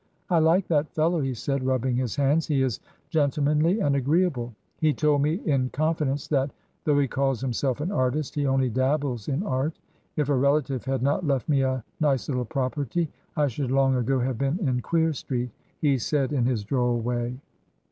[0.31, 2.79] "I like that fellow," he said, rubbing his hands; "he is
[3.11, 6.49] gentlemanly and agreeable; he told me in confidence that,
[6.85, 9.77] though he calls himself an artist, he only dabbles in art.
[10.15, 14.17] 'If a relative had not left me a nice little property, I should long ago
[14.17, 17.39] have been in Queer Street,' he said, in his droll way."